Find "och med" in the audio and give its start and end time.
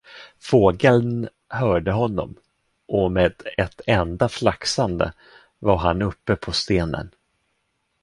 2.87-3.33